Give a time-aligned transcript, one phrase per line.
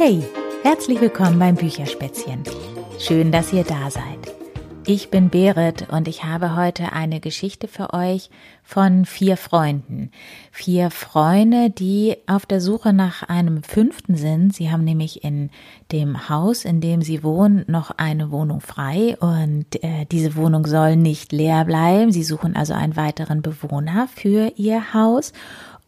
[0.00, 0.22] Hey,
[0.62, 2.44] herzlich willkommen beim Bücherspätzchen.
[3.00, 4.32] Schön, dass ihr da seid.
[4.86, 8.30] Ich bin Berit und ich habe heute eine Geschichte für euch
[8.62, 10.12] von vier Freunden.
[10.52, 14.54] Vier Freunde, die auf der Suche nach einem fünften sind.
[14.54, 15.50] Sie haben nämlich in
[15.90, 20.94] dem Haus, in dem sie wohnen, noch eine Wohnung frei und äh, diese Wohnung soll
[20.94, 22.12] nicht leer bleiben.
[22.12, 25.32] Sie suchen also einen weiteren Bewohner für ihr Haus.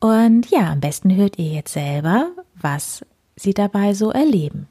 [0.01, 3.02] Und ja, am besten hört ihr jetzt selber, was
[3.41, 4.69] sie dabei so erleben.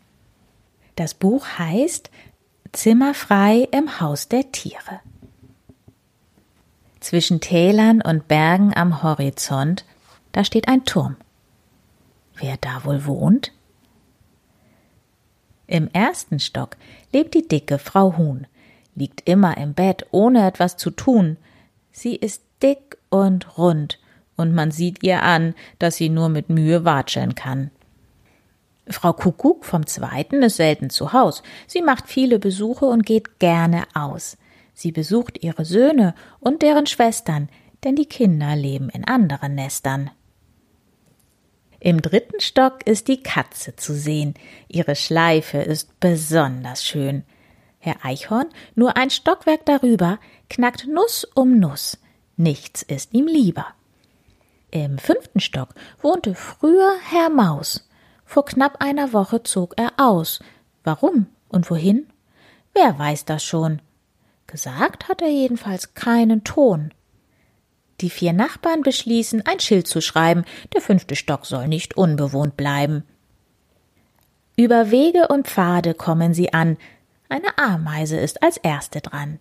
[0.96, 2.12] Das Buch heißt
[2.72, 5.00] Zimmerfrei im Haus der Tiere.
[7.00, 9.86] Zwischen Tälern und Bergen am Horizont,
[10.34, 11.16] da steht ein Turm.
[12.36, 13.54] Wer da wohl wohnt?
[15.66, 16.78] Im ersten Stock
[17.12, 18.48] lebt die dicke Frau Huhn,
[18.96, 21.38] liegt immer im Bett, ohne etwas zu tun.
[21.92, 24.00] Sie ist dick und rund,
[24.36, 27.72] und man sieht ihr an, dass sie nur mit Mühe watscheln kann.
[28.92, 31.44] Frau Kuckuck vom Zweiten ist selten zu Haus.
[31.68, 34.38] Sie macht viele Besuche und geht gerne aus.
[34.74, 37.50] Sie besucht ihre Söhne und deren Schwestern,
[37.84, 40.12] denn die Kinder leben in anderen Nestern.
[41.80, 44.34] Im dritten Stock ist die Katze zu sehen.
[44.68, 47.24] Ihre Schleife ist besonders schön.
[47.80, 51.98] Herr Eichhorn, nur ein Stockwerk darüber, knackt Nuss um Nuss.
[52.36, 53.68] Nichts ist ihm lieber.
[54.72, 55.70] Im fünften Stock
[56.02, 57.89] wohnte früher Herr Maus.
[58.30, 60.40] Vor knapp einer Woche zog er aus.
[60.84, 62.06] Warum und wohin?
[62.76, 63.82] Wer weiß das schon?
[64.46, 66.94] Gesagt hat er jedenfalls keinen Ton.
[68.02, 73.04] Die vier Nachbarn beschließen, ein Schild zu schreiben, der fünfte Stock soll nicht unbewohnt bleiben.
[74.56, 76.78] Über Wege und Pfade kommen sie an.
[77.30, 79.40] Eine Ameise ist als erste dran.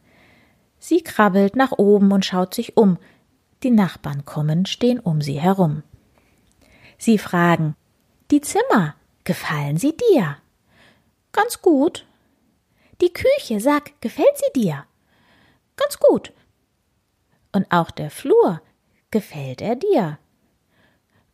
[0.78, 2.96] Sie krabbelt nach oben und schaut sich um.
[3.62, 5.82] Die Nachbarn kommen, stehen um sie herum.
[6.96, 7.76] Sie fragen,
[8.30, 10.36] die Zimmer, gefallen sie dir?
[11.32, 12.06] Ganz gut.
[13.00, 14.84] Die Küche, sag, gefällt sie dir?
[15.76, 16.32] Ganz gut.
[17.52, 18.60] Und auch der Flur,
[19.10, 20.18] gefällt er dir?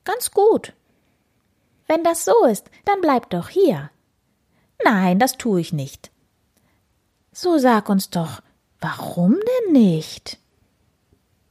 [0.04, 0.72] Ganz gut.
[1.86, 3.90] Wenn das so ist, dann bleib doch hier.
[4.84, 6.10] Nein, das tue ich nicht.
[7.32, 8.42] So sag uns doch,
[8.80, 10.38] warum denn nicht?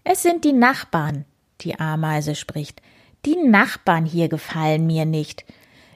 [0.04, 1.26] Es sind die Nachbarn,
[1.62, 2.82] die Ameise spricht,
[3.26, 5.46] die Nachbarn hier gefallen mir nicht.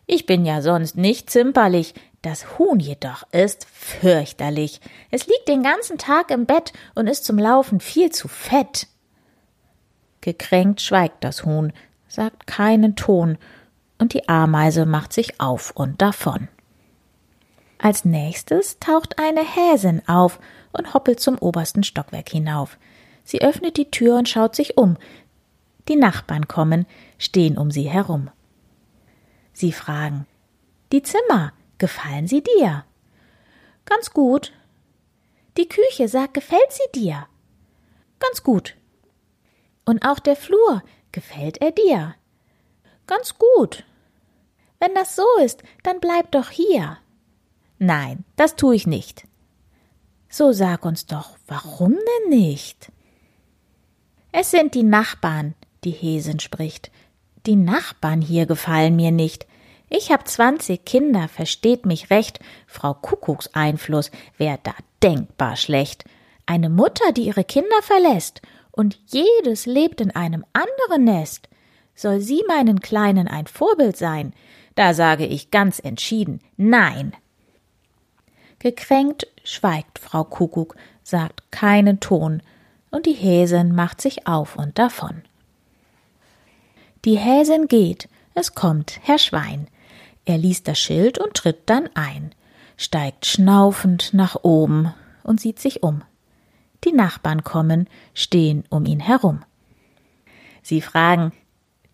[0.06, 4.82] Ich bin ja sonst nicht zimperlich, das Huhn jedoch ist fürchterlich.
[5.12, 8.88] Es liegt den ganzen Tag im Bett und ist zum Laufen viel zu fett.
[10.22, 11.74] Gekränkt schweigt das Huhn,
[12.08, 13.38] sagt keinen Ton,
[14.00, 16.48] und die Ameise macht sich auf und davon.
[17.80, 20.40] Als nächstes taucht eine Häsin auf
[20.72, 22.78] und hoppelt zum obersten Stockwerk hinauf.
[23.24, 24.98] Sie öffnet die Tür und schaut sich um.
[25.88, 26.86] Die Nachbarn kommen,
[27.18, 28.30] stehen um sie herum.
[29.54, 30.28] Sie fragen
[30.92, 32.86] Die Zimmer, gefallen sie dir?
[33.86, 34.54] Ganz gut.
[35.58, 37.28] Die Küche sagt, gefällt sie dir?
[38.20, 38.76] Ganz gut.
[39.86, 42.16] Und auch der Flur, gefällt er dir?
[43.08, 43.86] Ganz gut.
[44.80, 46.98] Wenn das so ist, dann bleib doch hier.
[47.80, 49.26] Nein, das tu ich nicht.
[50.30, 52.92] So sag uns doch, warum denn nicht?
[54.32, 55.56] Es sind die Nachbarn,
[55.88, 56.92] die Hesin spricht.
[57.46, 59.48] Die Nachbarn hier gefallen mir nicht.
[59.90, 62.42] Ich hab zwanzig Kinder, versteht mich recht.
[62.66, 66.04] Frau Kuckucks Einfluss wär da denkbar schlecht.
[66.46, 71.48] Eine Mutter, die ihre Kinder verlässt und jedes lebt in einem anderen Nest.
[71.96, 74.34] Soll sie meinen Kleinen ein Vorbild sein?
[74.76, 77.14] Da sage ich ganz entschieden Nein.
[78.60, 82.42] Gekränkt schweigt Frau Kuckuck, sagt keinen Ton,
[82.92, 85.22] und die Häsin macht sich auf und davon.
[87.08, 89.70] Die Häsin geht, es kommt Herr Schwein.
[90.26, 92.36] Er liest das Schild und tritt dann ein,
[92.76, 96.04] steigt schnaufend nach oben und sieht sich um.
[96.84, 99.46] Die Nachbarn kommen, stehen um ihn herum.
[100.62, 101.32] Sie fragen,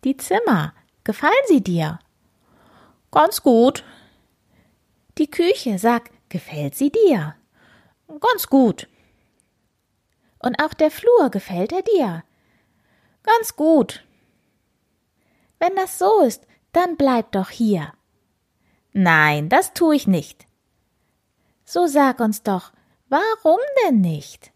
[0.04, 0.74] die Zimmer,
[1.04, 2.00] gefallen sie dir?
[3.12, 3.84] Ganz gut.
[5.20, 7.36] Die Küche, sag, gefällt sie dir?
[8.20, 8.88] Ganz gut.
[10.40, 12.24] Und auch der Flur gefällt er dir?
[13.22, 14.04] Ganz gut.
[15.64, 17.94] Wenn das so ist, dann bleib doch hier.
[18.92, 20.46] Nein, das tu ich nicht.
[21.64, 22.74] So sag uns doch,
[23.08, 24.52] warum denn nicht?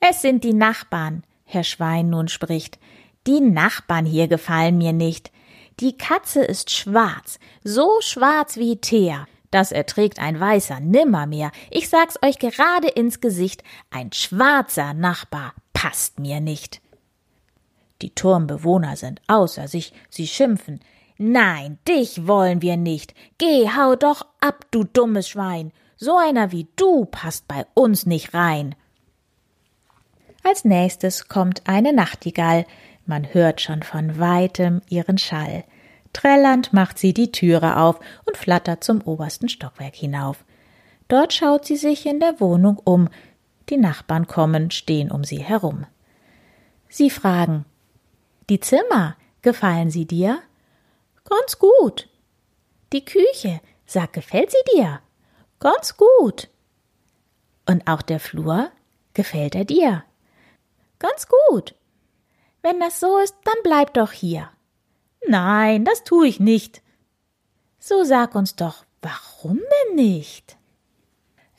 [0.00, 2.78] Es sind die Nachbarn, Herr Schwein nun spricht.
[3.26, 5.32] Die Nachbarn hier gefallen mir nicht.
[5.80, 9.26] Die Katze ist schwarz, so schwarz wie Teer.
[9.50, 11.52] Das erträgt ein Weißer nimmermehr.
[11.70, 16.80] Ich sag's euch gerade ins Gesicht, ein schwarzer Nachbar passt mir nicht.
[18.04, 20.80] Die Turmbewohner sind außer sich, sie schimpfen.
[21.16, 23.14] Nein, dich wollen wir nicht.
[23.38, 25.72] Geh, hau doch ab, du dummes Schwein.
[25.96, 28.74] So einer wie du passt bei uns nicht rein.
[30.42, 32.66] Als nächstes kommt eine Nachtigall.
[33.06, 35.64] Man hört schon von weitem ihren Schall.
[36.12, 40.44] Trällernd macht sie die Türe auf und flattert zum obersten Stockwerk hinauf.
[41.08, 43.08] Dort schaut sie sich in der Wohnung um.
[43.70, 45.86] Die Nachbarn kommen, stehen um sie herum.
[46.90, 47.64] Sie fragen
[48.50, 50.42] Die Zimmer, gefallen sie dir?
[51.24, 52.08] Ganz gut.
[52.92, 55.00] Die Küche, sag, gefällt sie dir?
[55.60, 56.48] Ganz gut.
[57.66, 58.70] Und auch der Flur,
[59.14, 60.04] gefällt er dir?
[60.98, 61.74] Ganz gut.
[62.62, 64.50] Wenn das so ist, dann bleib doch hier.
[65.26, 66.82] Nein, das tu ich nicht.
[67.78, 70.56] So sag uns doch, warum denn nicht?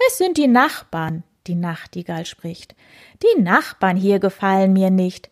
[0.07, 2.75] Es sind die Nachbarn, die Nachtigall spricht.
[3.23, 5.29] Die Nachbarn hier gefallen mir nicht.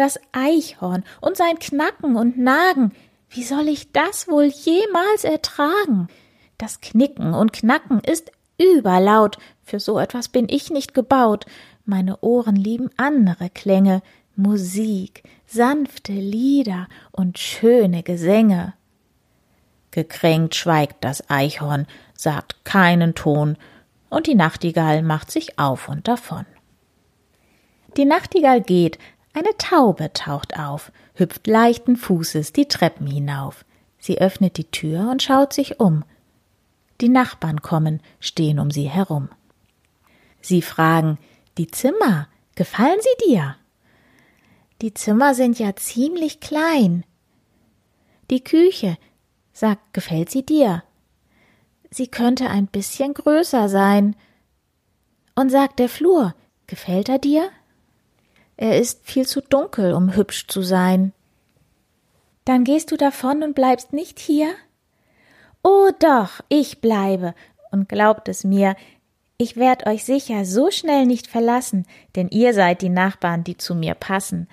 [0.00, 2.92] Das Eichhorn und sein Knacken und Nagen,
[3.28, 6.08] wie soll ich das wohl jemals ertragen?
[6.56, 11.44] Das Knicken und Knacken ist überlaut, für so etwas bin ich nicht gebaut.
[11.84, 14.00] Meine Ohren lieben andere Klänge,
[14.36, 18.72] Musik, sanfte Lieder und schöne Gesänge.
[19.90, 23.58] Gekränkt schweigt das Eichhorn, sagt keinen Ton,
[24.08, 26.46] und die Nachtigall macht sich auf und davon.
[27.98, 28.98] Die Nachtigall geht,
[29.40, 33.64] eine Taube taucht auf, hüpft leichten Fußes die Treppen hinauf.
[33.98, 36.04] Sie öffnet die Tür und schaut sich um.
[37.00, 39.28] Die Nachbarn kommen, stehen um sie herum.
[40.40, 41.18] Sie fragen,
[41.58, 43.56] die Zimmer, gefallen sie dir?
[44.80, 47.04] Die Zimmer sind ja ziemlich klein.
[48.30, 48.96] Die Küche,
[49.52, 50.82] sag, gefällt sie dir?
[51.90, 54.16] sie könnte ein bisschen größer sein.
[55.34, 56.34] Und sagt der Flur,
[56.66, 57.50] gefällt er dir?
[58.60, 61.14] Er ist viel zu dunkel, um hübsch zu sein.
[62.44, 64.52] Dann gehst du davon und bleibst nicht hier?
[65.62, 67.34] Oh doch, ich bleibe,
[67.70, 68.76] und glaubt es mir,
[69.38, 71.86] ich werd euch sicher so schnell nicht verlassen,
[72.16, 74.46] denn ihr seid die Nachbarn, die zu mir passen.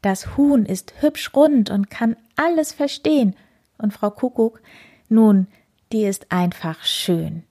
[0.00, 3.36] Das Huhn ist hübsch rund und kann alles verstehen,
[3.76, 4.62] und Frau Kuckuck,
[5.10, 5.46] nun,
[5.92, 7.42] die ist einfach schön.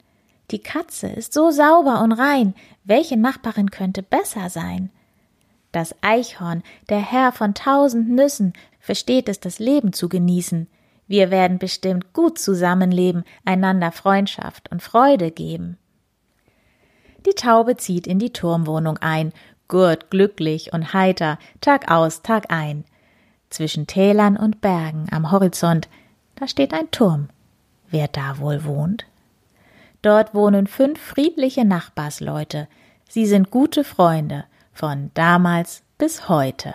[0.50, 2.56] Die Katze ist so sauber und rein,
[2.86, 4.90] welche Nachbarin könnte besser sein?
[5.72, 10.68] Das Eichhorn, der Herr von tausend Nüssen, versteht es, das Leben zu genießen.
[11.08, 15.78] Wir werden bestimmt gut zusammenleben, einander Freundschaft und Freude geben.
[17.26, 19.32] Die Taube zieht in die Turmwohnung ein,
[19.68, 22.84] gurt glücklich und heiter, Tag aus, Tag ein.
[23.50, 25.88] Zwischen Tälern und Bergen am Horizont,
[26.36, 27.30] da steht ein Turm
[27.92, 29.06] wer da wohl wohnt?
[30.02, 32.68] Dort wohnen fünf friedliche Nachbarsleute.
[33.08, 34.46] Sie sind gute Freunde
[34.82, 36.74] von damals bis heute.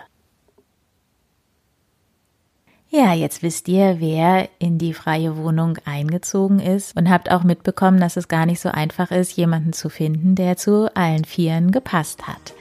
[2.87, 7.99] Ja, jetzt wisst ihr, wer in die freie Wohnung eingezogen ist und habt auch mitbekommen,
[7.99, 12.25] dass es gar nicht so einfach ist, jemanden zu finden, der zu allen Vieren gepasst
[12.27, 12.53] hat.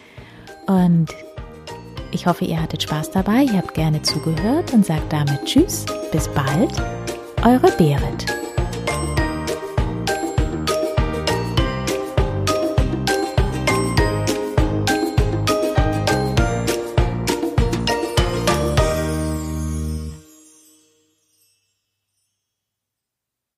[0.67, 1.15] Und
[2.11, 6.27] ich hoffe, ihr hattet Spaß dabei, ihr habt gerne zugehört und sagt damit Tschüss, bis
[6.27, 6.73] bald,
[7.45, 8.36] eure Berit.